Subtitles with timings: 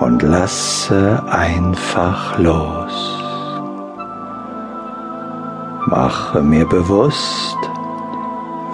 [0.00, 3.20] und lasse einfach los.
[5.86, 7.58] Mache mir bewusst,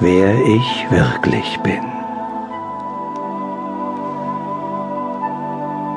[0.00, 1.84] wer ich wirklich bin.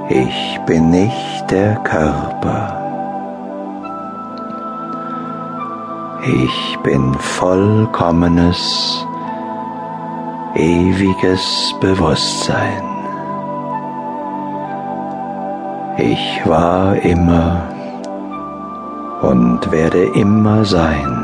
[0.10, 2.80] Ich bin nicht der Körper.
[6.26, 9.06] Ich bin vollkommenes,
[10.56, 12.93] ewiges Bewusstsein.
[16.06, 17.64] Ich war immer
[19.22, 21.24] und werde immer sein,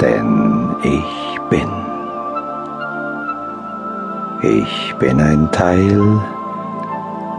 [0.00, 1.70] denn ich bin.
[4.42, 6.02] Ich bin ein Teil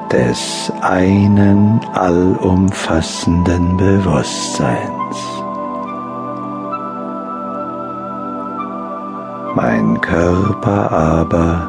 [0.10, 5.18] des einen allumfassenden Bewusstseins.
[9.54, 11.68] Mein Körper aber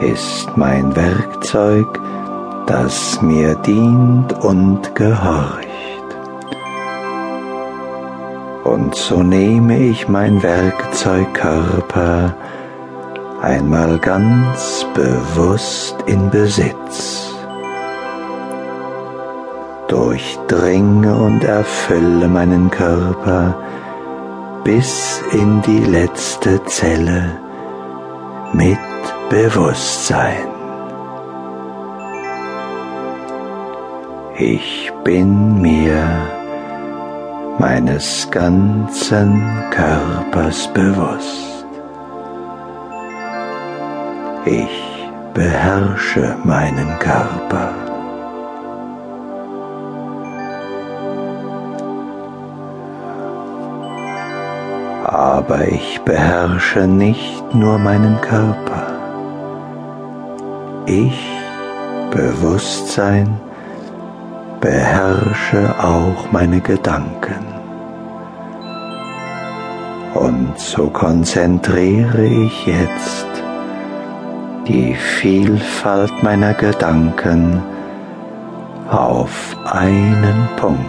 [0.00, 2.00] ist mein Werkzeug,
[2.70, 5.66] das mir dient und gehorcht.
[8.62, 12.32] Und so nehme ich mein Werkzeugkörper
[13.42, 17.34] einmal ganz bewusst in Besitz.
[19.88, 23.56] Durchdringe und erfülle meinen Körper
[24.62, 27.36] bis in die letzte Zelle
[28.52, 28.78] mit
[29.28, 30.49] Bewusstsein.
[34.42, 36.02] Ich bin mir
[37.58, 41.66] meines ganzen Körpers bewusst.
[44.46, 47.74] Ich beherrsche meinen Körper.
[55.04, 58.86] Aber ich beherrsche nicht nur meinen Körper.
[60.86, 61.28] Ich,
[62.10, 63.38] Bewusstsein,
[64.60, 67.46] beherrsche auch meine Gedanken.
[70.14, 73.26] Und so konzentriere ich jetzt
[74.66, 77.62] die Vielfalt meiner Gedanken
[78.90, 80.80] auf einen Punkt.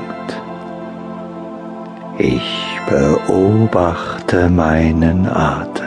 [2.18, 5.86] Ich beobachte meinen Atem.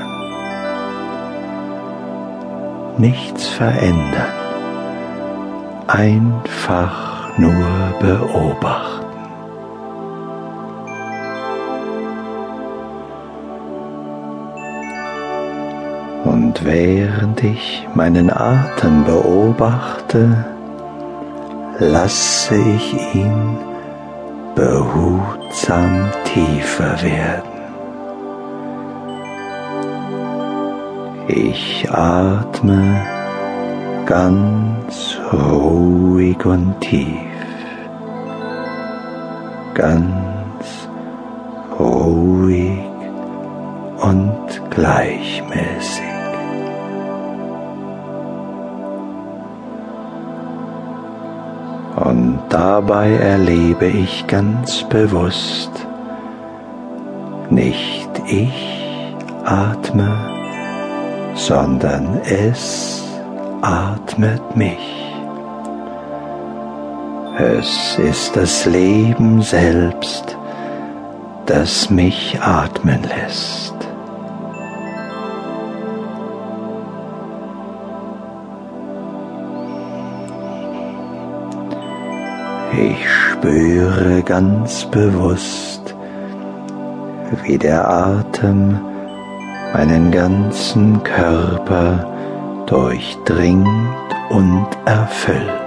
[2.96, 4.32] Nichts verändern,
[5.88, 9.04] einfach nur beobachten.
[16.24, 20.44] Und während ich meinen Atem beobachte,
[21.78, 23.58] lasse ich ihn
[24.54, 27.54] behutsam tiefer werden.
[31.26, 33.00] Ich atme
[34.06, 37.16] ganz ruhig und tief,
[39.74, 40.88] ganz
[41.78, 42.78] ruhig
[44.00, 46.04] und gleichmäßig.
[51.96, 55.70] Und dabei erlebe ich ganz bewusst,
[57.50, 58.84] nicht ich
[59.44, 60.10] atme,
[61.34, 63.04] sondern es
[63.62, 65.03] atmet mich.
[67.36, 70.36] Es ist das Leben selbst,
[71.46, 73.74] das mich atmen lässt.
[82.72, 85.92] Ich spüre ganz bewusst,
[87.42, 88.78] wie der Atem
[89.72, 93.66] meinen ganzen Körper durchdringt
[94.30, 95.63] und erfüllt.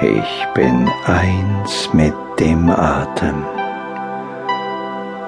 [0.00, 3.44] Ich bin eins mit dem Atem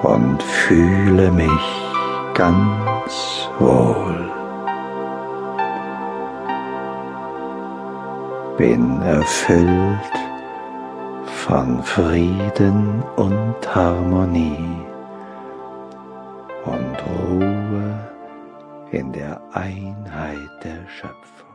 [0.01, 1.91] und fühle mich
[2.33, 4.31] ganz wohl.
[8.57, 10.15] Bin erfüllt
[11.25, 14.85] von Frieden und Harmonie
[16.63, 16.97] und
[17.27, 18.09] Ruhe
[18.91, 21.50] in der Einheit der Schöpfung.